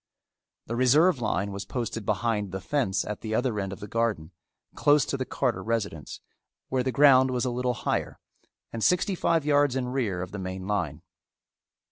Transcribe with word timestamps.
The 0.65 0.75
reserve 0.75 1.21
line 1.21 1.51
was 1.51 1.63
posted 1.63 2.07
behind 2.07 2.51
the 2.51 2.59
fence 2.59 3.05
at 3.05 3.21
the 3.21 3.35
other 3.35 3.59
end 3.59 3.71
of 3.71 3.79
the 3.81 3.87
garden, 3.87 4.31
close 4.73 5.05
to 5.05 5.15
the 5.15 5.25
Carter 5.27 5.61
residence, 5.61 6.21
where 6.69 6.81
the 6.81 6.91
ground 6.91 7.29
was 7.29 7.45
a 7.45 7.51
little 7.51 7.75
higher, 7.75 8.17
and 8.73 8.83
sixty 8.83 9.13
five 9.13 9.45
yards 9.45 9.75
in 9.75 9.89
rear 9.89 10.23
of 10.23 10.31
the 10.31 10.39
main 10.39 10.65
line. 10.65 11.03